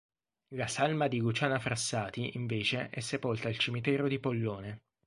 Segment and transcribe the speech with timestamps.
[0.55, 4.81] La salma di Luciana Frassati invece, è sepolta al cimitero di Pollone.